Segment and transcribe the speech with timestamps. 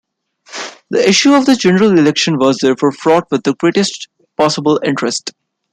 [0.89, 5.31] The issue of the general election was therefore fraught with the greatest possible interest.